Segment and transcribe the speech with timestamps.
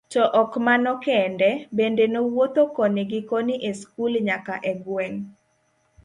[0.13, 5.19] To ok mano kende, bende nowuotho koni gi koni e skul nyaka e gweng'.